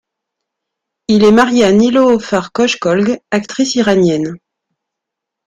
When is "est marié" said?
1.23-1.63